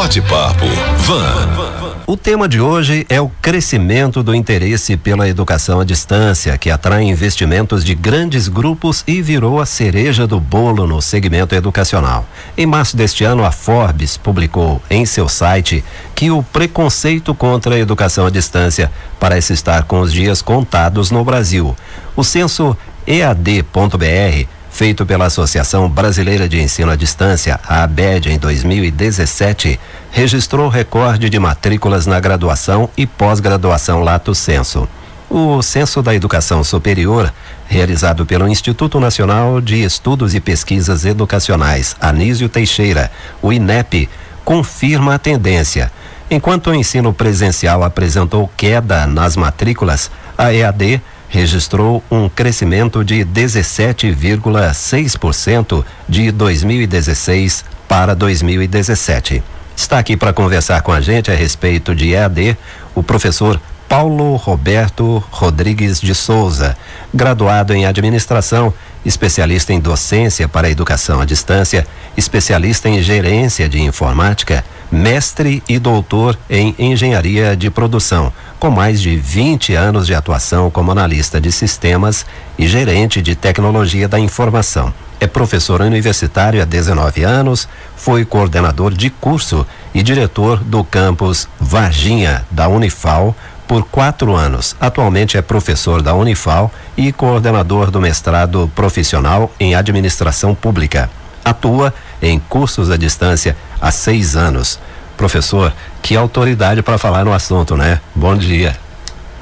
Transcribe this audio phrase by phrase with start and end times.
[0.00, 0.64] Bate-papo
[0.96, 1.92] Van.
[2.06, 7.02] O tema de hoje é o crescimento do interesse pela educação à distância, que atrai
[7.02, 12.26] investimentos de grandes grupos e virou a cereja do bolo no segmento educacional.
[12.56, 17.78] Em março deste ano, a Forbes publicou em seu site que o preconceito contra a
[17.78, 18.90] educação à distância
[19.20, 21.76] parece estar com os dias contados no Brasil.
[22.16, 22.74] O censo
[23.06, 24.48] EAD.br
[24.80, 29.78] feito pela Associação Brasileira de Ensino à Distância, a ABED, em 2017,
[30.10, 34.88] registrou recorde de matrículas na graduação e pós-graduação Lato Senso.
[35.28, 37.30] O Censo da Educação Superior,
[37.66, 43.12] realizado pelo Instituto Nacional de Estudos e Pesquisas Educacionais, Anísio Teixeira,
[43.42, 44.08] o INEP,
[44.46, 45.92] confirma a tendência.
[46.30, 55.84] Enquanto o ensino presencial apresentou queda nas matrículas, a EAD registrou um crescimento de 17,6%
[56.08, 59.42] de 2016 para 2017.
[59.76, 62.58] Está aqui para conversar com a gente a respeito de EAD
[62.94, 66.76] o professor Paulo Roberto Rodrigues de Souza,
[67.14, 71.84] graduado em administração, especialista em docência para educação à distância,
[72.16, 79.16] especialista em gerência de informática, mestre e doutor em engenharia de produção, com mais de
[79.16, 82.26] 20 anos de atuação como analista de sistemas
[82.58, 84.92] e gerente de tecnologia da informação.
[85.20, 92.44] É professor universitário há 19 anos, foi coordenador de curso e diretor do campus Varginha,
[92.50, 93.36] da Unifal,
[93.68, 94.74] por quatro anos.
[94.80, 101.08] Atualmente é professor da Unifal e coordenador do mestrado profissional em administração pública.
[101.44, 104.78] Atua em cursos à distância há seis anos.
[105.16, 108.00] Professor, que autoridade para falar no assunto, né?
[108.14, 108.76] Bom dia.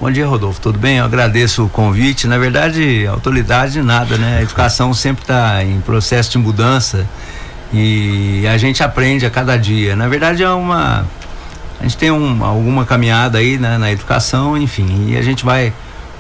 [0.01, 0.61] Bom dia, Rodolfo.
[0.61, 0.99] Tudo bem?
[0.99, 2.27] Eu agradeço o convite.
[2.27, 4.39] Na verdade, autoridade nada, né?
[4.39, 7.05] A educação sempre está em processo de mudança
[7.73, 9.95] e a gente aprende a cada dia.
[9.95, 11.05] Na verdade, é uma.
[11.81, 15.73] A gente tem um, alguma caminhada aí né, na educação, enfim, e a gente vai,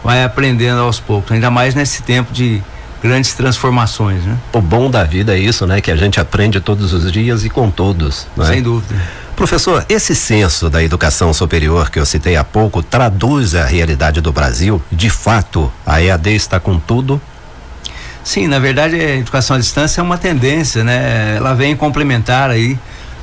[0.05, 2.63] vai aprendendo aos poucos, ainda mais nesse tempo de
[3.03, 4.37] grandes transformações, né?
[4.53, 5.81] O bom da vida é isso, né?
[5.81, 8.27] Que a gente aprende todos os dias e com todos.
[8.37, 8.47] Né?
[8.47, 8.95] Sem dúvida.
[9.37, 14.33] Professor, esse censo da educação superior que eu citei há pouco traduz a realidade do
[14.33, 14.83] Brasil?
[14.91, 17.21] De fato, a EAD está com tudo?
[18.25, 21.37] Sim, na verdade a educação à distância é uma tendência, né?
[21.37, 22.73] Ela vem complementar aí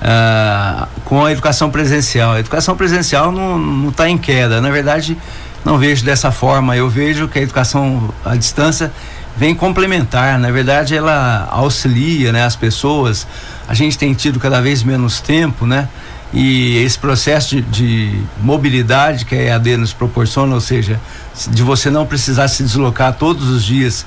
[0.01, 2.31] uh, com a educação presencial.
[2.31, 5.17] A educação presencial não está em queda, na verdade
[5.65, 6.77] não vejo dessa forma.
[6.77, 8.91] Eu vejo que a educação à distância
[9.35, 10.39] vem complementar.
[10.39, 13.27] Na verdade, ela auxilia né, as pessoas.
[13.67, 15.89] A gente tem tido cada vez menos tempo, né?
[16.33, 20.99] E esse processo de, de mobilidade que a EAD nos proporciona, ou seja,
[21.49, 24.05] de você não precisar se deslocar todos os dias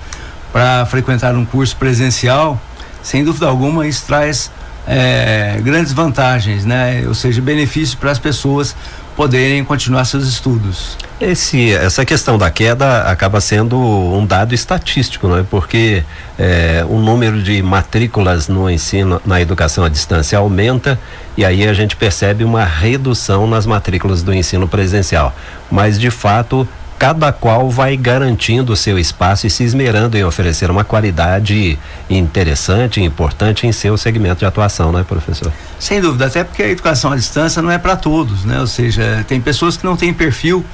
[0.52, 2.60] para frequentar um curso presencial,
[3.02, 4.50] sem dúvida alguma isso traz
[4.86, 7.04] é, grandes vantagens, né?
[7.06, 8.74] Ou seja, benefício para as pessoas
[9.18, 10.96] poderem continuar seus estudos.
[11.20, 15.42] Esse, essa questão da queda acaba sendo um dado estatístico, não é?
[15.42, 16.04] Porque
[16.38, 20.96] é, o número de matrículas no ensino, na educação à distância aumenta
[21.36, 25.34] e aí a gente percebe uma redução nas matrículas do ensino presencial.
[25.68, 26.66] Mas de fato
[26.98, 31.78] cada qual vai garantindo o seu espaço e se esmerando em oferecer uma qualidade
[32.10, 35.52] interessante, importante em seu segmento de atuação, né, professor?
[35.78, 38.58] Sem dúvida, até porque a educação à distância não é para todos, né?
[38.58, 40.64] Ou seja, tem pessoas que não têm perfil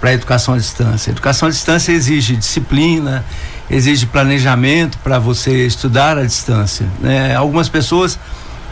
[0.00, 1.10] para a educação à distância.
[1.10, 3.24] A educação à distância exige disciplina,
[3.70, 6.86] exige planejamento para você estudar à distância.
[7.00, 7.34] Né?
[7.34, 8.18] Algumas pessoas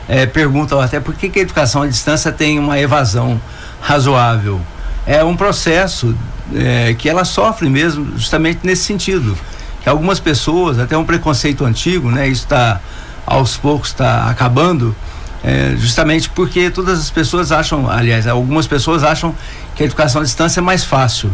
[0.09, 3.41] é, perguntam até por que, que a educação à distância tem uma evasão
[3.81, 4.60] razoável.
[5.06, 6.16] É um processo
[6.55, 9.37] é, que ela sofre mesmo justamente nesse sentido.
[9.83, 12.28] Que algumas pessoas, até um preconceito antigo, né?
[12.28, 12.81] Isso está
[13.27, 14.94] aos poucos está acabando,
[15.43, 19.34] é, justamente porque todas as pessoas acham, aliás, algumas pessoas acham
[19.75, 21.31] que a educação à distância é mais fácil.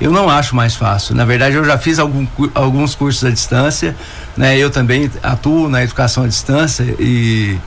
[0.00, 1.14] Eu não acho mais fácil.
[1.14, 3.96] Na verdade, eu já fiz algum, alguns cursos à distância,
[4.36, 4.58] né?
[4.58, 7.58] Eu também atuo na educação à distância e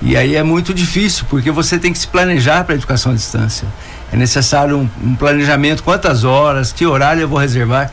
[0.00, 3.14] e aí é muito difícil porque você tem que se planejar para a educação à
[3.14, 3.66] distância.
[4.12, 7.90] É necessário um, um, planejamento, quantas horas, que horário eu vou reservar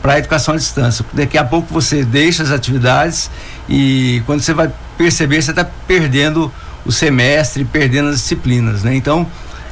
[0.00, 1.04] para a educação à distância.
[1.12, 3.30] Daqui a pouco você deixa as atividades
[3.68, 6.52] e quando você vai perceber, você está perdendo
[6.86, 8.94] o semestre, perdendo as disciplinas, né?
[8.94, 9.26] Então,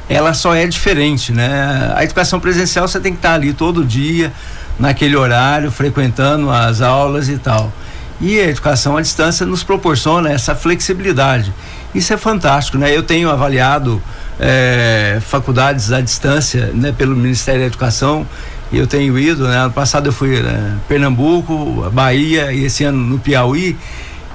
[0.09, 1.93] ela só é diferente, né?
[1.95, 4.31] A educação presencial você tem que estar ali todo dia,
[4.77, 7.71] naquele horário, frequentando as aulas e tal.
[8.19, 11.53] E a educação à distância nos proporciona essa flexibilidade.
[11.93, 12.95] Isso é fantástico, né?
[12.95, 14.01] Eu tenho avaliado
[14.39, 18.27] é, faculdades à distância, né, pelo Ministério da Educação.
[18.71, 19.57] E eu tenho ido, né?
[19.57, 23.77] Ano passado eu fui né, Pernambuco, Bahia e esse ano no Piauí.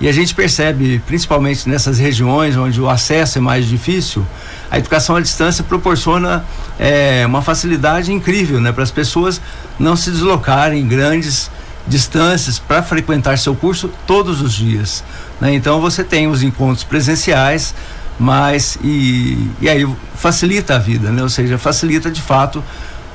[0.00, 4.26] E a gente percebe, principalmente nessas regiões onde o acesso é mais difícil,
[4.70, 6.44] a educação à distância proporciona
[6.78, 9.40] é, uma facilidade incrível né, para as pessoas
[9.78, 11.50] não se deslocarem grandes
[11.86, 15.02] distâncias para frequentar seu curso todos os dias.
[15.40, 15.54] Né?
[15.54, 17.74] Então você tem os encontros presenciais,
[18.18, 21.22] mas e, e aí facilita a vida, né?
[21.22, 22.62] ou seja, facilita de fato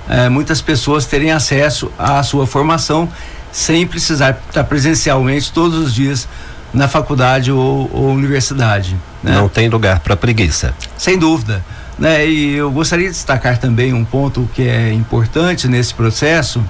[0.10, 3.10] é, muitas pessoas terem acesso à sua formação
[3.52, 6.28] sem precisar estar presencialmente todos os dias
[6.74, 8.96] na faculdade ou, ou universidade.
[9.24, 9.32] Né?
[9.32, 10.74] Não tem lugar para preguiça.
[10.98, 11.64] Sem dúvida.
[11.98, 12.28] Né?
[12.28, 16.64] E eu gostaria de destacar também um ponto que é importante nesse processo,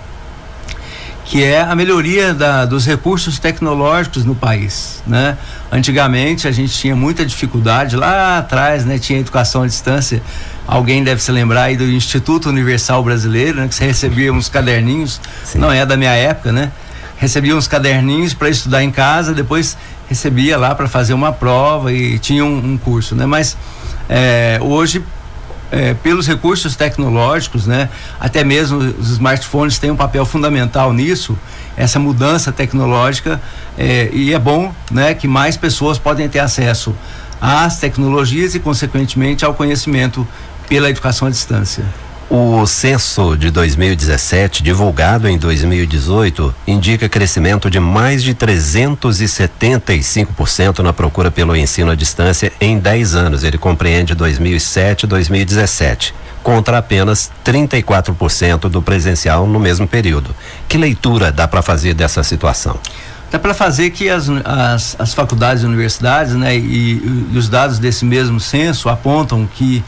[1.28, 5.38] que é a melhoria da, dos recursos tecnológicos no país, né?
[5.70, 8.98] Antigamente a gente tinha muita dificuldade lá atrás, né?
[8.98, 10.24] Tinha educação à distância.
[10.66, 13.68] Alguém deve se lembrar aí do Instituto Universal Brasileiro, né?
[13.68, 15.60] Que você recebia uns caderninhos, Sim.
[15.60, 16.72] não é da minha época, né?
[17.18, 19.78] Recebia uns caderninhos para estudar em casa, depois
[20.08, 23.26] recebia lá para fazer uma prova e tinha um, um curso, né?
[23.26, 23.58] Mas
[24.08, 25.04] é, hoje
[25.72, 27.90] é, pelos recursos tecnológicos, né?
[28.20, 31.38] Até mesmo os smartphones têm um papel fundamental nisso,
[31.76, 33.42] essa mudança tecnológica
[33.78, 35.14] é, e é bom, né?
[35.14, 36.96] Que mais pessoas podem ter acesso
[37.40, 40.28] às tecnologias e, consequentemente, ao conhecimento
[40.68, 41.86] pela educação à distância.
[42.30, 51.32] O censo de 2017, divulgado em 2018, indica crescimento de mais de 375% na procura
[51.32, 53.46] pelo ensino à distância em 10 anos.
[53.46, 56.14] Ele compreende 2007 e 2017,
[56.44, 60.36] contra apenas 34% do presencial no mesmo período.
[60.68, 62.78] Que leitura dá para fazer dessa situação?
[63.32, 67.80] Dá para fazer que as, as, as, faculdades e universidades, né, e, e os dados
[67.80, 69.82] desse mesmo censo apontam que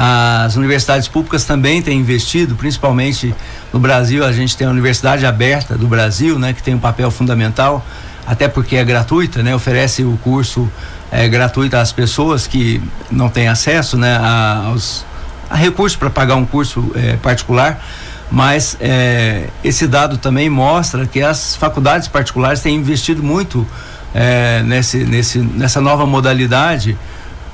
[0.00, 3.34] as universidades públicas também têm investido, principalmente
[3.72, 7.10] no Brasil, a gente tem a Universidade Aberta do Brasil, né, que tem um papel
[7.10, 7.84] fundamental,
[8.24, 10.70] até porque é gratuita, né, oferece o curso
[11.10, 12.80] é, gratuito às pessoas que
[13.10, 15.04] não têm acesso, né, a, aos,
[15.50, 17.84] a recursos para pagar um curso é, particular.
[18.30, 23.66] Mas é, esse dado também mostra que as faculdades particulares têm investido muito
[24.14, 26.96] é, nesse, nesse, nessa nova modalidade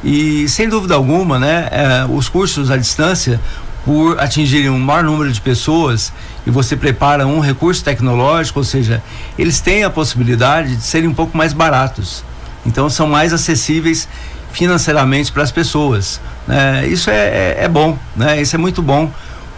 [0.04, 3.40] e sem dúvida alguma, né, é, os cursos à distância,
[3.84, 6.12] por atingirem um maior número de pessoas
[6.46, 9.02] e você prepara um recurso tecnológico, ou seja,
[9.38, 12.24] eles têm a possibilidade de serem um pouco mais baratos.
[12.64, 14.08] Então são mais acessíveis
[14.52, 16.20] financeiramente para as pessoas.
[16.46, 16.86] Né?
[16.86, 18.40] Isso é, é, é, bom, né?
[18.40, 19.10] Isso é muito bom,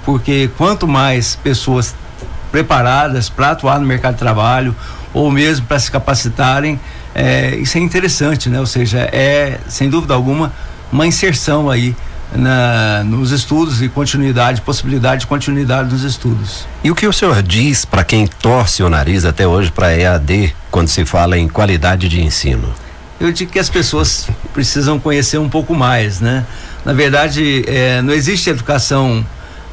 [0.04, 1.94] porque quanto mais pessoas
[2.50, 4.74] preparadas para atuar no mercado de trabalho
[5.16, 6.78] ou mesmo para se capacitarem,
[7.14, 8.60] é, isso é interessante, né?
[8.60, 10.52] Ou seja, é sem dúvida alguma
[10.92, 11.96] uma inserção aí
[12.34, 16.66] na, nos estudos e continuidade, possibilidade de continuidade dos estudos.
[16.84, 20.54] E o que o senhor diz para quem torce o nariz até hoje para EAD
[20.70, 22.68] quando se fala em qualidade de ensino?
[23.18, 26.44] Eu digo que as pessoas precisam conhecer um pouco mais, né?
[26.84, 29.24] Na verdade, é, não existe educação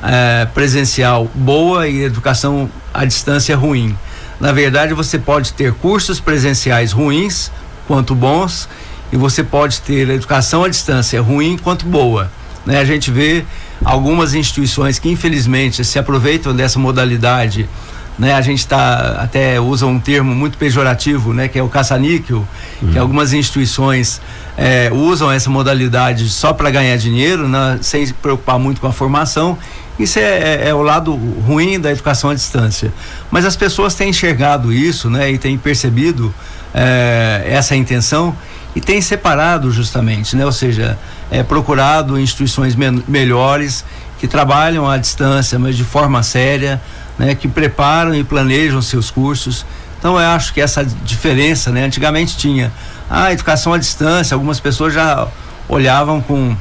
[0.02, 3.94] é, presencial boa e educação à distância ruim.
[4.40, 7.52] Na verdade, você pode ter cursos presenciais ruins
[7.88, 8.68] quanto bons
[9.12, 12.32] e você pode ter educação à distância ruim quanto boa.
[12.66, 12.80] Né?
[12.80, 13.46] A gente vê
[13.84, 17.70] algumas instituições que infelizmente se aproveitam dessa modalidade.
[18.18, 18.34] Né?
[18.34, 21.48] A gente está até usa um termo muito pejorativo, né?
[21.48, 22.48] Que é o caça-níquel,
[22.82, 22.92] uhum.
[22.92, 24.22] que algumas instituições
[24.56, 27.80] é, usam essa modalidade só para ganhar dinheiro, né?
[27.82, 29.58] sem se preocupar muito com a formação
[29.98, 32.92] isso é, é, é, o lado ruim da educação à distância.
[33.30, 36.34] Mas as pessoas têm enxergado isso, né, e têm percebido
[36.74, 38.36] é, essa intenção
[38.76, 40.98] e têm separado justamente, né, ou seja,
[41.30, 43.86] é, procurado instituições me melhores
[44.20, 46.82] que trabalham à distância, mas de forma séria,
[47.18, 49.66] né, que preparam e planejam seus cursos.
[50.00, 52.72] Então eu acho que essa diferença, né, antigamente tinha
[53.10, 55.28] a educação à distância, algumas pessoas já
[55.68, 56.56] olhavam com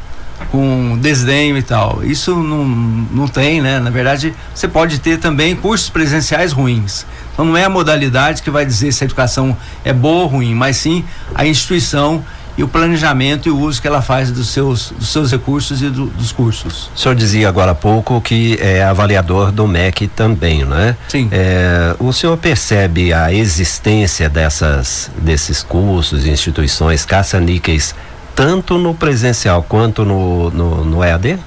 [0.50, 2.00] com desdenho e tal.
[2.02, 3.78] Isso não, não tem, né?
[3.78, 7.06] Na verdade, você pode ter também cursos presenciais ruins.
[7.32, 10.54] Então não é a modalidade que vai dizer se a educação é boa ou ruim,
[10.54, 11.04] mas sim
[11.34, 12.24] a instituição
[12.56, 15.88] e o planejamento e o uso que ela faz dos seus, dos seus recursos e
[15.88, 16.90] do, dos cursos.
[16.94, 20.96] O senhor dizia agora há pouco que é avaliador do MEC também, não é?
[21.08, 21.28] Sim.
[21.32, 27.94] É, o senhor percebe a existência dessas, desses cursos, instituições caça-níqueis
[28.34, 31.38] tanto no presencial quanto no, no, no EAD?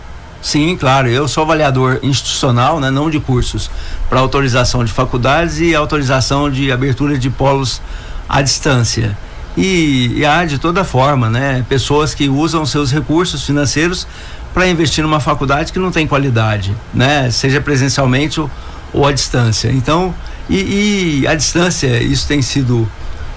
[0.41, 1.07] Sim, claro.
[1.07, 3.69] Eu sou avaliador institucional, né, não de cursos,
[4.07, 7.81] para autorização de faculdades e autorização de abertura de polos
[8.29, 9.17] à distância.
[9.57, 14.05] E, e há de toda forma, né, pessoas que usam seus recursos financeiros
[14.53, 18.49] para investir numa faculdade que não tem qualidade, né, seja presencialmente ou,
[18.93, 19.69] ou à distância.
[19.71, 20.13] Então,
[20.49, 22.87] e, e à distância isso tem sido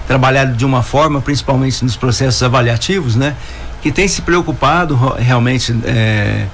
[0.09, 3.35] trabalhado de uma forma, principalmente nos processos avaliativos, né?
[3.79, 6.47] Que tem se preocupado realmente é,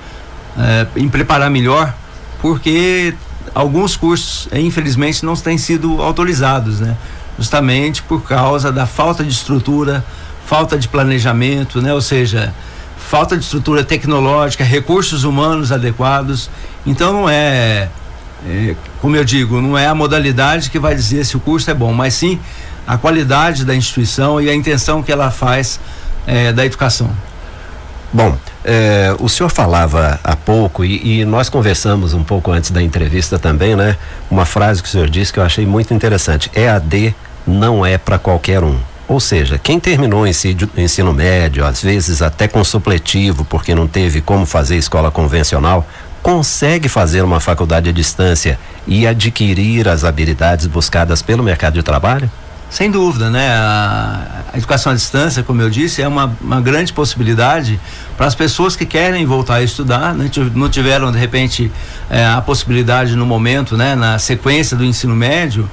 [0.58, 1.94] é, em preparar melhor,
[2.42, 3.14] porque
[3.54, 6.98] alguns cursos, infelizmente, não têm sido autorizados, né?
[7.38, 10.04] Justamente por causa da falta de estrutura,
[10.46, 11.94] falta de planejamento, né?
[11.94, 12.54] Ou seja,
[12.98, 16.50] falta de estrutura tecnológica, recursos humanos adequados.
[16.86, 17.90] Então não é,
[18.48, 21.74] é, como eu digo, não é a modalidade que vai dizer se o curso é
[21.74, 22.40] bom, mas sim
[22.88, 25.80] a qualidade da instituição e a intenção que ela faz
[26.28, 27.10] é, da educação.
[28.16, 32.82] Bom, é, o senhor falava há pouco e, e, nós conversamos um pouco antes da
[32.82, 33.98] entrevista também, né?
[34.32, 36.50] Uma frase que o senhor disse que eu achei muito interessante.
[36.56, 37.14] EAD
[37.46, 38.78] não é para qualquer um.
[39.06, 44.22] Ou seja, quem terminou o ensino médio, às vezes até com supletivo, porque não teve
[44.22, 45.86] como fazer escola convencional,
[46.24, 48.58] consegue fazer uma faculdade à distância
[48.88, 52.32] e adquirir as habilidades buscadas pelo mercado de trabalho?
[52.70, 53.50] Sem dúvida, né?
[53.50, 57.80] A, educação à distância, como eu disse, é uma, uma grande possibilidade
[58.18, 60.32] para as pessoas que querem voltar a estudar, né?
[60.54, 61.72] não tiveram de repente
[62.10, 63.96] é, a possibilidade no momento, né?
[63.96, 65.70] Na sequência do ensino médio,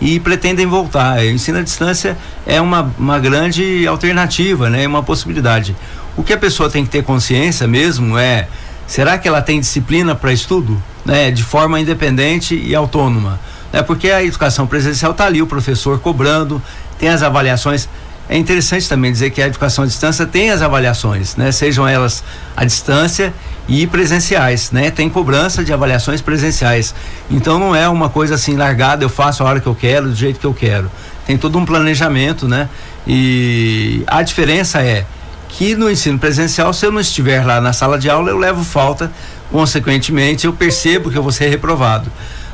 [0.00, 1.18] e pretendem voltar.
[1.18, 4.86] O ensino à distância é uma, uma grande alternativa, né?
[4.86, 5.74] Uma possibilidade.
[6.16, 8.48] O que a pessoa tem que ter consciência mesmo é
[8.86, 11.30] será que ela tem disciplina para estudo, né?
[11.30, 13.40] De forma independente e autônoma,
[13.72, 16.62] é Porque a educação presencial está ali, o professor cobrando,
[16.98, 17.88] tem as avaliações.
[18.28, 21.52] É interessante também dizer que a educação à distância tem as avaliações, né?
[21.52, 22.24] Sejam elas
[22.56, 23.32] à distância
[23.68, 24.90] e presenciais, né?
[24.90, 26.92] Tem cobrança de avaliações presenciais.
[27.30, 30.14] Então não é uma coisa assim largada, eu faço a hora que eu quero, do
[30.14, 30.90] jeito que eu quero.
[31.24, 32.68] Tem todo um planejamento, né?
[33.06, 35.06] E a diferença é
[35.48, 38.64] que no ensino presencial, se eu não estiver lá na sala de aula, eu levo
[38.64, 39.10] falta,
[39.50, 42.10] consequentemente eu percebo que eu vou ser reprovado.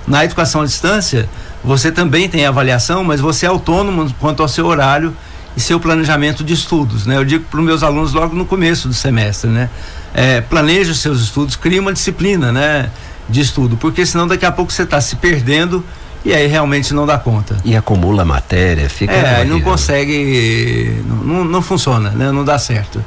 [0.07, 1.29] Na educação à distância,
[1.63, 5.15] você também tem avaliação, mas você é autônomo quanto ao seu horário
[5.57, 7.17] e seu planejamento de estudos, né?
[7.17, 9.69] Eu digo para os meus alunos logo no começo do semestre, né?
[10.15, 12.91] É, planeje os seus estudos, crie uma disciplina, né?
[13.29, 15.85] De estudo, porque senão daqui a pouco você está se perdendo
[16.25, 17.57] e aí realmente não dá conta.
[17.65, 19.13] E acumula matéria, fica.
[19.13, 22.31] É, não consegue, não, não funciona, né?
[22.33, 23.05] Não dá certo.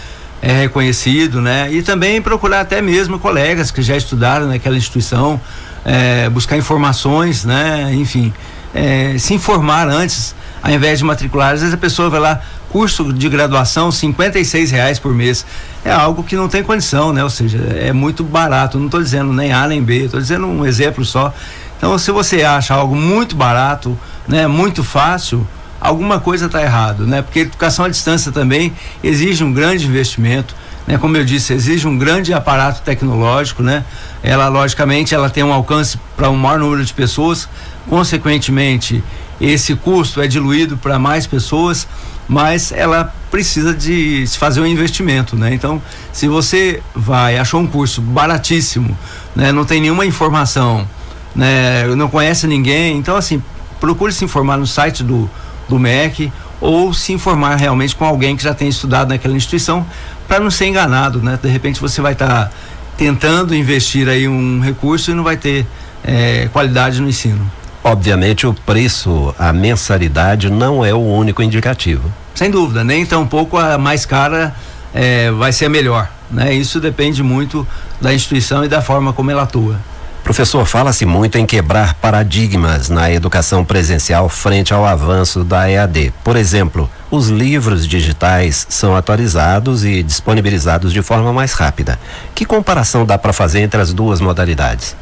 [0.45, 1.73] é reconhecido, né?
[1.73, 5.41] E também procurar até mesmo colegas que já estudaram naquela instituição,
[5.83, 7.91] é, buscar informações, né?
[7.95, 8.31] Enfim,
[8.75, 11.55] é, se informar antes ao invés de matricular.
[11.55, 15.47] Às vezes a pessoa vai lá, curso de graduação, 56 reais por mês.
[15.83, 17.25] É algo que não tem condição, né?
[17.25, 18.79] Ou seja, é muito barato.
[18.79, 21.33] Não estou dizendo nem A nem B, estou dizendo um exemplo só.
[21.79, 23.99] Então, se você acha algo muito barato,
[24.29, 25.47] né, muito fácil,
[25.81, 27.23] alguma coisa está errado, né?
[27.23, 30.55] Porque educação à distância também exige um grande investimento,
[30.87, 30.99] né?
[30.99, 33.85] Como eu disse, exige um grande aparato tecnológico, né?
[34.23, 37.49] Ela logicamente ela tem um alcance para um maior número de pessoas,
[37.89, 39.03] consequentemente
[39.41, 41.87] esse custo é diluído para mais pessoas,
[42.29, 45.53] mas ela precisa de se fazer um investimento, né?
[45.53, 48.97] Então, se você vai, achou um curso baratíssimo,
[49.35, 49.53] né?
[49.53, 50.89] Não tem nenhuma informação,
[51.35, 51.85] né?
[51.97, 53.43] Não conhece ninguém, então assim,
[53.81, 55.29] procure se informar no site do,
[55.69, 59.85] do MEC ou se informar realmente com alguém que já tem estudado naquela instituição
[60.27, 61.39] para não ser enganado, né?
[61.43, 62.51] De repente você vai estar tá
[62.97, 65.67] tentando investir aí um recurso e não vai ter
[66.03, 67.51] é, qualidade no ensino.
[67.83, 72.11] Obviamente o preço, a mensalidade não é o único indicativo.
[72.35, 74.55] Sem dúvida, nem tampouco a mais cara
[74.95, 76.09] é, vai ser a melhor.
[76.31, 76.55] Né?
[76.55, 77.67] Isso depende muito
[78.01, 79.79] da instituição e da forma como ela atua.
[80.25, 86.15] Professor, fala-se muito em quebrar paradigmas na educação presencial frente ao avanço da EAD.
[86.25, 92.01] Por exemplo, os livros digitais são atualizados e disponibilizados de forma mais rápida.
[92.35, 94.97] Que comparação dá para fazer entre as duas modalidades?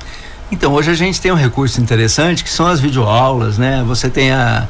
[0.50, 3.84] Então, hoje a gente tem um recurso interessante que são as videoaulas, né?
[3.86, 4.66] Você tem a,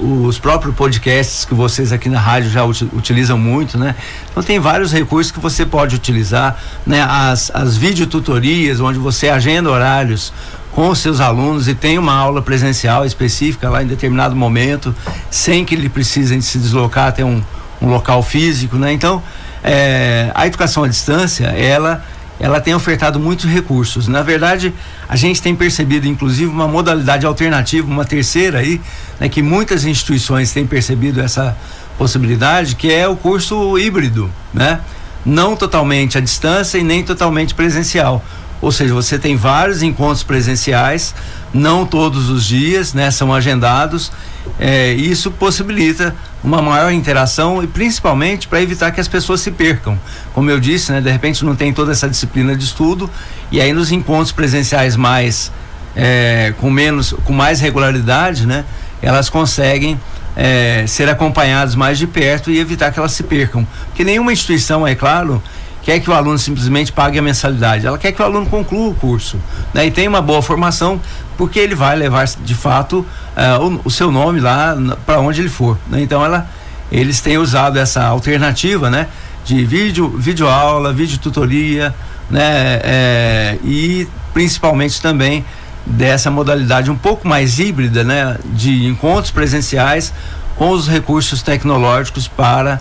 [0.00, 3.94] os próprios podcasts que vocês aqui na rádio já utilizam muito, né?
[4.30, 7.02] Então tem vários recursos que você pode utilizar, né?
[7.02, 10.32] As, as videotutorias, onde você agenda horários
[10.72, 14.94] com os seus alunos e tem uma aula presencial específica lá em determinado momento,
[15.30, 17.42] sem que ele precisem se deslocar até um,
[17.82, 18.92] um local físico, né?
[18.92, 19.22] Então,
[19.62, 22.04] é, a educação à distância, ela
[22.40, 24.06] ela tem ofertado muitos recursos.
[24.08, 24.72] Na verdade,
[25.08, 28.80] a gente tem percebido, inclusive, uma modalidade alternativa, uma terceira aí,
[29.18, 31.56] né, que muitas instituições têm percebido essa
[31.96, 34.80] possibilidade, que é o curso híbrido, né?
[35.24, 38.24] não totalmente à distância e nem totalmente presencial.
[38.60, 41.14] Ou seja, você tem vários encontros presenciais,
[41.52, 43.10] não todos os dias, né?
[43.10, 44.10] São agendados.
[44.58, 49.98] É, isso possibilita uma maior interação e principalmente para evitar que as pessoas se percam.
[50.32, 51.00] Como eu disse, né?
[51.00, 53.10] De repente não tem toda essa disciplina de estudo
[53.50, 55.50] e aí nos encontros presenciais mais
[55.96, 58.64] é, com menos, com mais regularidade, né?
[59.02, 59.98] Elas conseguem
[60.36, 63.66] é, ser acompanhadas mais de perto e evitar que elas se percam.
[63.86, 65.42] Porque nenhuma instituição, é claro,
[65.88, 68.94] quer que o aluno simplesmente pague a mensalidade, ela quer que o aluno conclua o
[68.94, 69.38] curso
[69.72, 69.86] né?
[69.86, 71.00] e tenha uma boa formação,
[71.38, 74.76] porque ele vai levar de fato uh, o, o, seu nome lá
[75.06, 75.78] para onde ele for.
[75.88, 76.02] Né?
[76.02, 76.46] Então ela,
[76.92, 79.06] eles têm usado essa alternativa né?
[79.46, 81.94] de vídeo, vídeo aula, vídeo tutoria
[82.28, 82.80] né?
[82.84, 85.42] É, e principalmente também
[85.86, 88.36] dessa modalidade um pouco mais híbrida né?
[88.44, 90.12] de encontros presenciais
[90.54, 92.78] com os recursos tecnológicos para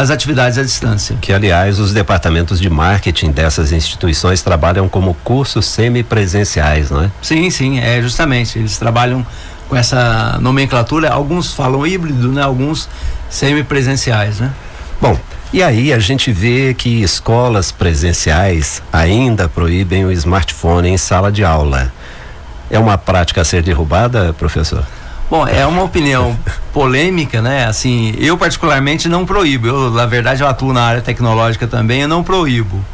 [0.00, 1.16] as atividades à distância.
[1.20, 7.10] Que, aliás, os departamentos de marketing dessas instituições trabalham como cursos semipresenciais, não é?
[7.20, 8.58] Sim, sim, é justamente.
[8.58, 9.26] Eles trabalham
[9.68, 11.10] com essa nomenclatura.
[11.10, 12.42] Alguns falam híbrido, né?
[12.42, 12.88] Alguns
[13.28, 14.50] semipresenciais, né?
[15.00, 15.18] Bom,
[15.52, 21.44] e aí a gente vê que escolas presenciais ainda proíbem o smartphone em sala de
[21.44, 21.92] aula.
[22.70, 24.86] É uma prática a ser derrubada, professor?
[25.32, 26.38] Bom, é uma opinião
[26.74, 27.64] polêmica, né?
[27.64, 29.66] Assim, eu particularmente não proíbo.
[29.66, 32.84] Eu, na verdade, eu atuo na área tecnológica também, eu não proíbo.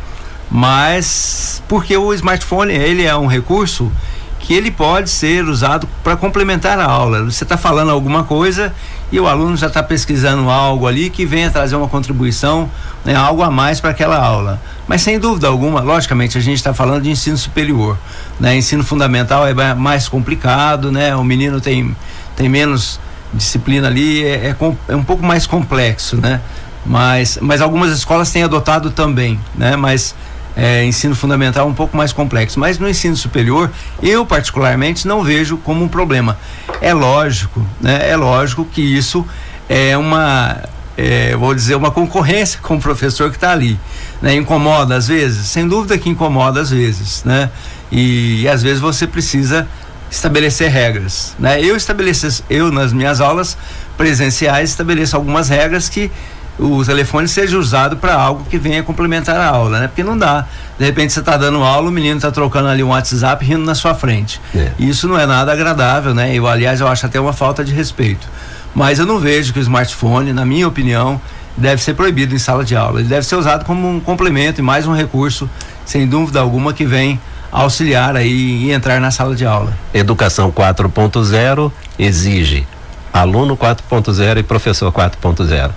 [0.48, 3.90] Mas porque o smartphone, ele é um recurso
[4.38, 7.24] que ele pode ser usado para complementar a aula.
[7.24, 8.72] Você está falando alguma coisa
[9.10, 12.70] e o aluno já está pesquisando algo ali que venha trazer uma contribuição,
[13.04, 14.62] né, algo a mais para aquela aula.
[14.86, 17.98] Mas sem dúvida alguma, logicamente, a gente está falando de ensino superior.
[18.38, 18.56] Né?
[18.56, 21.16] Ensino fundamental é mais complicado, né?
[21.16, 21.96] O menino tem
[22.38, 23.00] tem menos
[23.34, 24.56] disciplina ali, é, é,
[24.88, 26.40] é, um pouco mais complexo, né?
[26.86, 29.74] Mas, mas algumas escolas têm adotado também, né?
[29.74, 30.14] Mas
[30.56, 32.58] é, ensino fundamental um pouco mais complexo.
[32.58, 36.38] Mas no ensino superior, eu particularmente não vejo como um problema.
[36.80, 38.08] É lógico, né?
[38.08, 39.26] É lógico que isso
[39.68, 40.62] é uma,
[40.96, 43.78] é, vou dizer, uma concorrência com o professor que está ali.
[44.22, 44.36] Né?
[44.36, 45.48] Incomoda às vezes?
[45.48, 47.50] Sem dúvida que incomoda às vezes, né?
[47.90, 49.66] E, e às vezes você precisa
[50.10, 51.62] estabelecer regras, né?
[51.62, 53.56] Eu estabeleço, eu nas minhas aulas
[53.96, 56.10] presenciais estabeleço algumas regras que
[56.58, 59.86] o telefone seja usado para algo que venha complementar a aula, né?
[59.86, 60.46] Porque não dá.
[60.78, 63.74] De repente você está dando aula, o menino está trocando ali um WhatsApp rindo na
[63.74, 64.40] sua frente.
[64.54, 64.72] É.
[64.78, 66.34] Isso não é nada agradável, né?
[66.34, 68.26] Eu, aliás, eu acho até uma falta de respeito.
[68.74, 71.20] Mas eu não vejo que o smartphone, na minha opinião,
[71.56, 73.00] deve ser proibido em sala de aula.
[73.00, 75.48] Ele deve ser usado como um complemento e mais um recurso,
[75.84, 79.76] sem dúvida alguma, que vem auxiliar aí e entrar na sala de aula.
[79.92, 82.66] Educação 4.0 exige
[83.12, 85.70] aluno 4.0 e professor 4.0.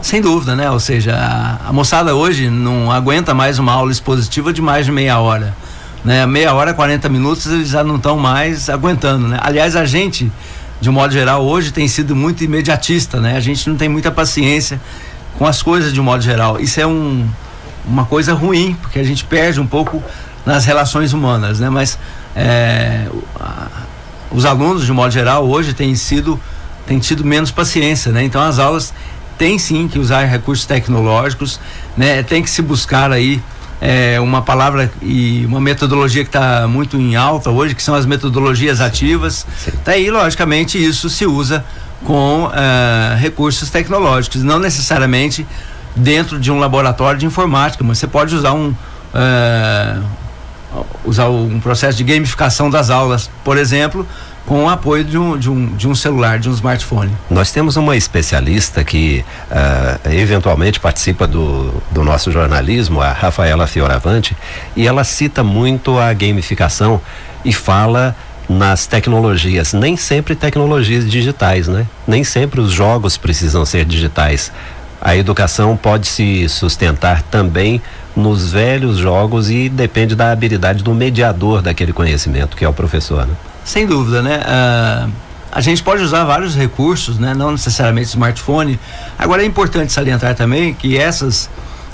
[0.00, 0.70] Sem dúvida, né?
[0.70, 4.92] Ou seja, a, a, moçada hoje não aguenta mais uma aula expositiva de mais de
[4.92, 5.54] meia hora.
[6.04, 6.26] Né?
[6.26, 9.38] Meia hora, 40 minutos, eles já não estão mais aguentando, né?
[9.40, 10.32] Aliás, a gente,
[10.80, 13.36] de um modo geral, hoje tem sido muito imediatista, né?
[13.36, 14.80] A gente não tem muita paciência
[15.38, 16.58] com as coisas de um modo geral.
[16.58, 17.28] Isso é um,
[17.86, 20.02] uma coisa ruim, porque a gente perde um pouco
[20.44, 21.70] nas relações humanas, né?
[21.70, 21.98] Mas
[22.34, 23.06] é,
[24.30, 26.40] os alunos, de modo geral, hoje têm sido
[26.86, 28.24] têm tido menos paciência, né?
[28.24, 28.92] Então as aulas
[29.38, 31.60] têm sim que usar recursos tecnológicos,
[31.96, 32.22] né?
[32.22, 33.40] Tem que se buscar aí
[33.80, 38.06] é, uma palavra e uma metodologia que está muito em alta hoje, que são as
[38.06, 39.44] metodologias ativas.
[39.84, 41.64] Daí, logicamente, isso se usa
[42.04, 45.46] com uh, recursos tecnológicos, não necessariamente
[45.94, 50.04] dentro de um laboratório de informática, mas você pode usar um, uh,
[51.04, 54.06] usar um processo de gamificação das aulas, por exemplo,
[54.46, 57.12] com o apoio de um, de um, de um celular, de um smartphone.
[57.30, 64.36] Nós temos uma especialista que uh, eventualmente participa do, do nosso jornalismo, a Rafaela Fioravante,
[64.74, 67.00] e ela cita muito a gamificação
[67.44, 68.16] e fala
[68.48, 71.86] nas tecnologias, nem sempre tecnologias digitais, né?
[72.06, 74.52] Nem sempre os jogos precisam ser digitais.
[75.00, 77.80] A educação pode se sustentar também
[78.14, 83.26] nos velhos jogos e depende da habilidade do mediador daquele conhecimento, que é o professor.
[83.26, 83.34] Né?
[83.64, 84.40] Sem dúvida, né?
[84.40, 85.10] Uh,
[85.50, 87.34] a gente pode usar vários recursos, né?
[87.34, 88.78] Não necessariamente smartphone.
[89.18, 91.48] Agora é importante salientar também que essas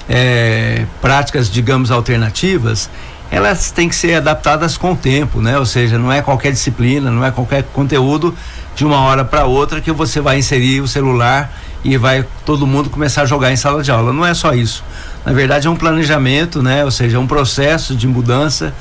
[0.08, 2.88] é, práticas, digamos, alternativas,
[3.30, 5.58] elas têm que ser adaptadas com o tempo, né?
[5.58, 8.34] Ou seja, não é qualquer disciplina, não é qualquer conteúdo
[8.74, 11.52] de uma hora para outra que você vai inserir o celular
[11.84, 14.12] e vai todo mundo começar a jogar em sala de aula.
[14.12, 14.84] Não é só isso.
[15.24, 16.84] Na verdade é um planejamento, né?
[16.84, 18.72] Ou seja, é um processo de mudança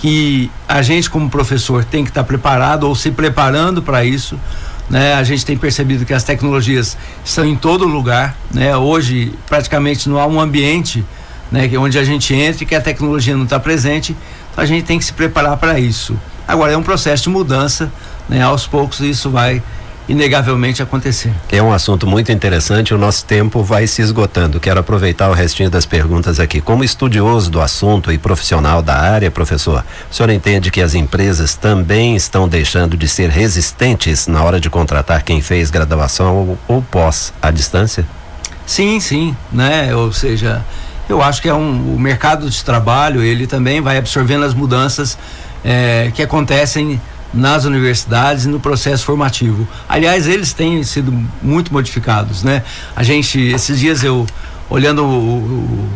[0.00, 4.38] que a gente como professor tem que estar preparado ou se preparando para isso,
[4.88, 5.14] né?
[5.14, 8.74] A gente tem percebido que as tecnologias estão em todo lugar, né?
[8.76, 11.04] Hoje praticamente não há um ambiente,
[11.50, 11.70] né?
[11.78, 14.16] Onde a gente entra e que a tecnologia não está presente,
[14.52, 16.18] então a gente tem que se preparar para isso.
[16.48, 17.92] Agora é um processo de mudança,
[18.28, 18.42] né?
[18.42, 19.62] Aos poucos isso vai
[20.10, 21.32] inegavelmente acontecer.
[21.52, 24.58] É um assunto muito interessante, o nosso tempo vai se esgotando.
[24.58, 26.60] Quero aproveitar o restinho das perguntas aqui.
[26.60, 31.54] Como estudioso do assunto e profissional da área, professor, o senhor entende que as empresas
[31.54, 36.82] também estão deixando de ser resistentes na hora de contratar quem fez graduação ou, ou
[36.82, 38.04] pós à distância?
[38.66, 39.94] Sim, sim, né?
[39.94, 40.64] Ou seja,
[41.08, 45.16] eu acho que é um, o mercado de trabalho ele também vai absorvendo as mudanças
[45.64, 47.00] é, que acontecem
[47.32, 49.66] nas universidades e no processo formativo.
[49.88, 51.12] Aliás, eles têm sido
[51.42, 52.62] muito modificados, né?
[52.94, 54.26] A gente, esses dias eu,
[54.68, 55.90] olhando o,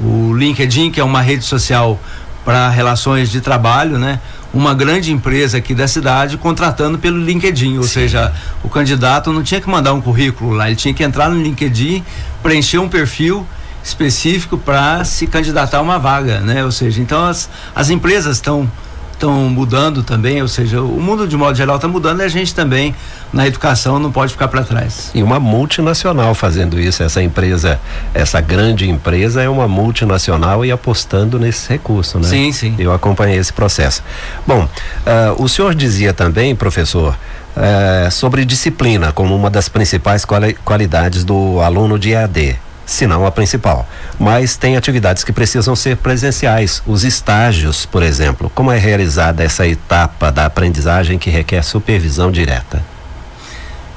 [0.00, 2.00] o, o LinkedIn, que é uma rede social
[2.44, 4.20] para relações de trabalho, né?
[4.52, 7.88] Uma grande empresa aqui da cidade contratando pelo LinkedIn, ou Sim.
[7.90, 8.32] seja,
[8.64, 12.02] o candidato não tinha que mandar um currículo lá, ele tinha que entrar no LinkedIn,
[12.42, 13.46] preencher um perfil
[13.82, 16.64] específico para se candidatar a uma vaga, né?
[16.64, 18.70] Ou seja, então as, as empresas estão
[19.20, 22.54] estão mudando também, ou seja, o mundo de modo geral está mudando e a gente
[22.54, 22.94] também
[23.30, 25.10] na educação não pode ficar para trás.
[25.14, 27.78] E uma multinacional fazendo isso, essa empresa,
[28.14, 32.24] essa grande empresa é uma multinacional e apostando nesse recurso, né?
[32.26, 32.74] Sim, sim.
[32.78, 34.02] Eu acompanhei esse processo.
[34.46, 37.14] Bom, uh, o senhor dizia também, professor,
[37.56, 42.58] uh, sobre disciplina como uma das principais quali qualidades do aluno de EAD
[42.90, 43.88] se não a principal.
[44.18, 46.82] Mas tem atividades que precisam ser presenciais.
[46.86, 48.50] Os estágios, por exemplo.
[48.54, 52.82] Como é realizada essa etapa da aprendizagem que requer supervisão direta?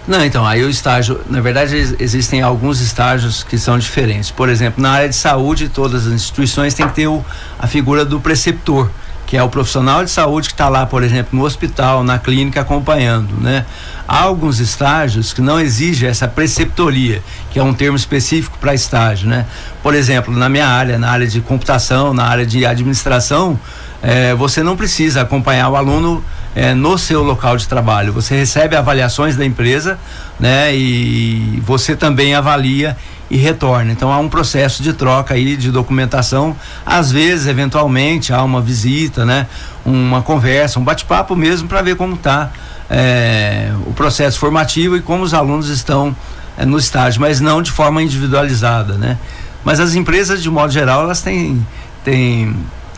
[0.07, 4.29] Não, então, aí o estágio, na verdade, existem alguns estágios que são diferentes.
[4.29, 7.23] Por exemplo, na área de saúde, todas as instituições têm que ter o,
[7.57, 8.91] a figura do preceptor
[9.25, 12.61] que é o profissional de saúde que está lá, por exemplo, no hospital, na clínica
[12.61, 13.65] acompanhando, né?
[14.07, 19.27] Há alguns estágios que não exigem essa preceptoria, que é um termo específico para estágio,
[19.27, 19.45] né?
[19.81, 23.59] Por exemplo, na minha área, na área de computação, na área de administração,
[24.01, 26.23] eh, você não precisa acompanhar o aluno
[26.55, 28.11] eh, no seu local de trabalho.
[28.11, 29.97] Você recebe avaliações da empresa,
[30.39, 30.75] né?
[30.75, 32.97] E você também avalia
[33.29, 33.91] e retorna.
[33.91, 36.55] Então há um processo de troca aí de documentação.
[36.85, 39.47] Às vezes, eventualmente, há uma visita, né?
[39.85, 42.51] Uma conversa, um bate-papo mesmo para ver como está
[42.89, 46.15] é, o processo formativo e como os alunos estão
[46.57, 49.17] é, no estágio, mas não de forma individualizada, né?
[49.63, 51.65] Mas as empresas, de modo geral, elas têm,
[52.03, 52.55] têm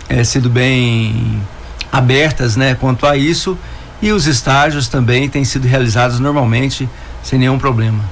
[0.09, 1.41] é, sido bem
[1.91, 2.75] abertas, né?
[2.75, 3.57] Quanto a isso
[4.01, 6.89] e os estágios também têm sido realizados normalmente
[7.23, 8.03] sem nenhum problema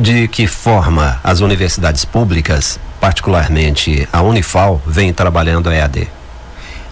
[0.00, 6.08] de que forma as universidades públicas, particularmente a Unifal, vem trabalhando a EAD?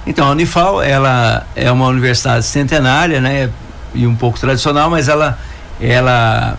[0.06, 3.50] Então, a Unifal, ela é uma universidade centenária, né?
[3.94, 5.38] E um pouco tradicional, mas ela
[5.80, 6.58] ela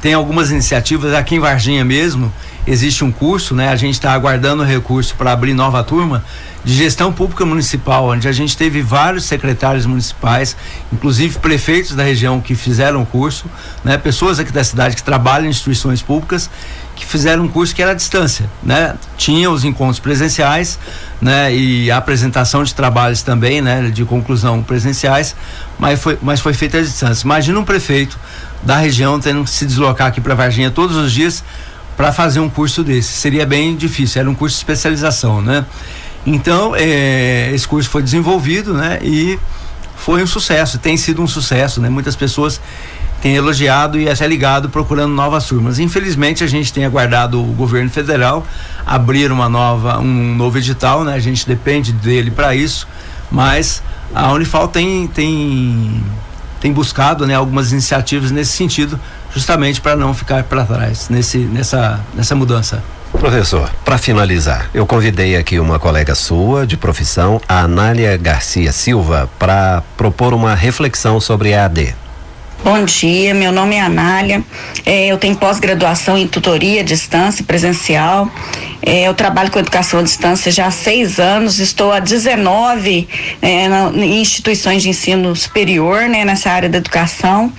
[0.00, 2.32] tem algumas iniciativas aqui em Varginha mesmo.
[2.66, 3.68] Existe um curso, né?
[3.68, 6.24] A gente está aguardando o recurso para abrir nova turma
[6.64, 10.56] de gestão pública municipal, onde a gente teve vários secretários municipais,
[10.90, 13.44] inclusive prefeitos da região que fizeram o curso,
[13.84, 13.98] né?
[13.98, 16.48] Pessoas aqui da cidade que trabalham em instituições públicas
[16.96, 18.94] que fizeram um curso que era à distância, né?
[19.18, 20.78] Tinha os encontros presenciais,
[21.20, 21.54] né?
[21.54, 23.90] E a apresentação de trabalhos também, né?
[23.90, 25.36] De conclusão presenciais,
[25.78, 27.26] mas foi, mas foi feita à distância.
[27.26, 28.18] Imagina um prefeito
[28.62, 31.44] da região tendo que se deslocar aqui para Varginha todos os dias
[31.96, 33.08] para fazer um curso desse.
[33.08, 35.64] Seria bem difícil, era um curso de especialização, né?
[36.26, 38.98] Então, é, esse curso foi desenvolvido, né?
[39.02, 39.38] E
[39.96, 41.88] foi um sucesso, tem sido um sucesso, né?
[41.88, 42.60] Muitas pessoas
[43.20, 45.78] têm elogiado e até ligado procurando novas turmas.
[45.78, 48.46] Infelizmente, a gente tem aguardado o governo federal
[48.84, 51.14] abrir uma nova, um novo edital, né?
[51.14, 52.86] A gente depende dele para isso,
[53.30, 53.82] mas
[54.14, 56.02] a Unifal tem tem
[56.60, 58.98] tem buscado, né, algumas iniciativas nesse sentido,
[59.34, 62.82] justamente para não ficar para trás nesse nessa nessa mudança.
[63.12, 69.30] Professor, para finalizar, eu convidei aqui uma colega sua de profissão, a Anália Garcia Silva,
[69.38, 71.94] para propor uma reflexão sobre a AD.
[72.64, 74.42] Bom dia, meu nome é Anália.
[74.86, 78.30] É, eu tenho pós-graduação em tutoria à distância presencial.
[78.80, 81.58] É, eu trabalho com educação à distância já há seis anos.
[81.58, 83.06] Estou há 19
[83.42, 87.52] é, na, em instituições de ensino superior, né, nessa área da educação.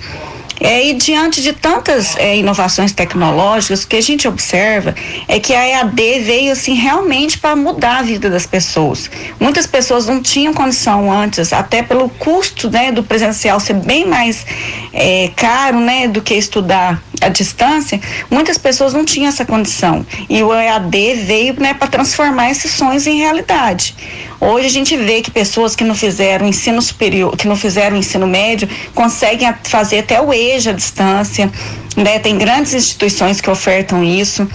[0.60, 4.94] É, e diante de tantas é, inovações tecnológicas, o que a gente observa
[5.28, 9.10] é que a EAD veio assim realmente para mudar a vida das pessoas.
[9.38, 14.46] Muitas pessoas não tinham condição antes, até pelo custo né, do presencial ser bem mais
[14.92, 20.06] é, caro né, do que estudar à distância, muitas pessoas não tinham essa condição.
[20.28, 23.94] E o EAD veio né, para transformar esses sonhos em realidade.
[24.40, 28.26] Hoje a gente vê que pessoas que não fizeram ensino superior, que não fizeram ensino
[28.26, 31.50] médio, conseguem fazer até o seja à distância,
[31.96, 32.18] né?
[32.20, 34.48] Tem grandes instituições que ofertam isso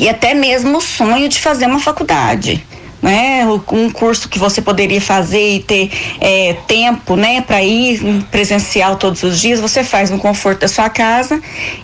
[0.00, 2.64] e até mesmo o sonho de fazer uma faculdade
[3.04, 3.46] né?
[3.70, 9.22] Um curso que você poderia fazer e ter é, tempo, né, para ir presencial todos
[9.22, 11.38] os dias, você faz no conforto da sua casa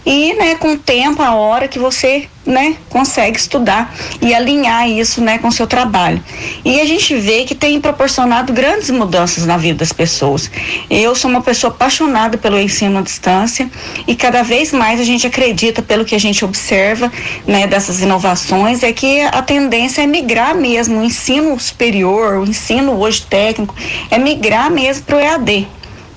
[0.07, 5.21] e, né, com o tempo, a hora que você né, consegue estudar e alinhar isso,
[5.21, 6.23] né, com o seu trabalho.
[6.65, 10.51] E a gente vê que tem proporcionado grandes mudanças na vida das pessoas.
[10.89, 13.71] Eu sou uma pessoa apaixonada pelo ensino à distância
[14.07, 17.13] e cada vez mais a gente acredita pelo que a gente observa,
[17.47, 23.23] né, dessas inovações é que a tendência é migrar mesmo ensino superior, o ensino hoje
[23.23, 23.75] técnico,
[24.11, 25.68] é migrar mesmo para o EAD.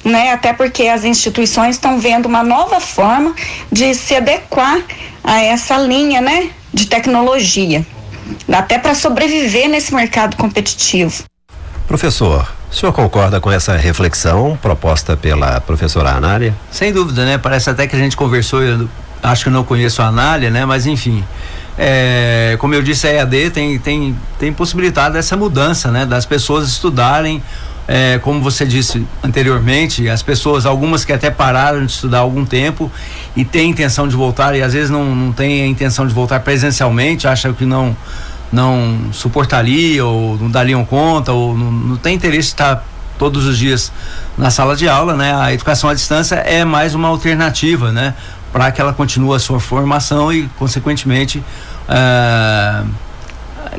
[0.05, 3.33] Né, até porque as instituições estão vendo uma nova forma
[3.71, 4.81] de se adequar
[5.23, 7.85] a essa linha, né, de tecnologia,
[8.51, 11.23] até para sobreviver nesse mercado competitivo.
[11.87, 16.53] Professor, o senhor concorda com essa reflexão proposta pela professora Anália?
[16.69, 17.37] Sem dúvida, né?
[17.37, 18.89] Parece até que a gente conversou, eu
[19.21, 20.65] acho que não conheço a Anália, né?
[20.65, 21.23] Mas enfim,
[21.77, 26.05] é, como eu disse, a EAD tem, tem, tem possibilitado essa mudança, né?
[26.05, 27.41] Das pessoas estudarem
[27.87, 32.45] é, como você disse anteriormente, as pessoas, algumas que até pararam de estudar há algum
[32.45, 32.91] tempo
[33.35, 36.39] e têm intenção de voltar e às vezes não, não têm a intenção de voltar
[36.39, 37.95] presencialmente, acham que não
[38.51, 42.85] não suportaria ou não dariam conta ou não, não tem interesse de estar
[43.17, 43.91] todos os dias
[44.37, 45.33] na sala de aula, né?
[45.35, 48.13] A educação à distância é mais uma alternativa, né?
[48.53, 51.43] Para que ela continue a sua formação e, consequentemente,
[51.89, 52.87] uh,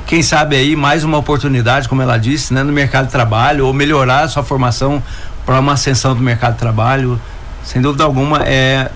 [0.06, 3.72] quem sabe aí mais uma oportunidade, como ela disse, né, no mercado de trabalho ou
[3.72, 5.02] melhorar a sua formação
[5.46, 7.20] para uma ascensão do mercado de trabalho,
[7.62, 8.90] sem dúvida alguma é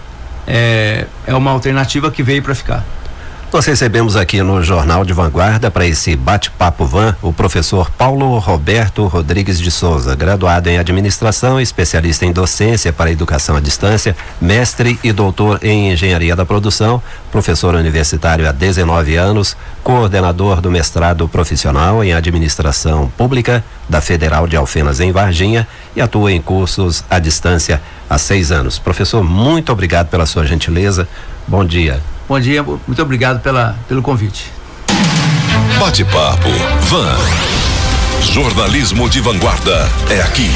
[0.49, 2.83] é, é uma alternativa que veio para ficar.
[3.51, 9.07] Nós recebemos aqui no Jornal de Vanguarda para esse bate-papo van o professor Paulo Roberto
[9.07, 15.13] Rodrigues de Souza, graduado em administração, especialista em docência para educação à distância, mestre e
[15.13, 22.13] doutor em engenharia da produção, professor universitário há 19 anos, coordenador do mestrado profissional em
[22.13, 27.81] administração pública da Federal de Alfenas em Varginha e atua em cursos à distância
[28.11, 28.79] há seis anos.
[28.79, 31.09] Professor, muito obrigado pela sua gentileza.
[31.47, 31.99] Bom dia.
[32.29, 34.53] Bom dia, muito obrigado pela, pelo convite.
[35.81, 36.51] Bate-papo
[36.83, 37.17] Van.
[38.21, 40.51] Jornalismo de vanguarda é aqui.